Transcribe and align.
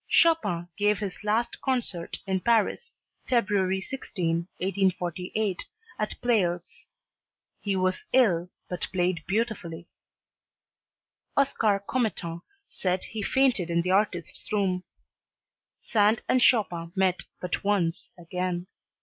Chopin 0.09 0.67
gave 0.79 0.97
his 0.97 1.23
last 1.23 1.61
concert 1.61 2.17
in 2.25 2.39
Paris, 2.39 2.95
February 3.27 3.79
16, 3.79 4.47
1848, 4.57 5.63
at 5.99 6.19
Pleyel's. 6.21 6.87
He 7.61 7.75
was 7.75 8.03
ill 8.11 8.49
but 8.67 8.87
played 8.91 9.23
beautifully. 9.27 9.85
Oscar 11.37 11.83
Commettant 11.87 12.41
said 12.67 13.03
he 13.03 13.21
fainted 13.21 13.69
in 13.69 13.83
the 13.83 13.91
artist's 13.91 14.51
room. 14.51 14.83
Sand 15.83 16.23
and 16.27 16.41
Chopin 16.41 16.91
met 16.95 17.25
but 17.39 17.63
once 17.63 18.09
again. 18.17 18.65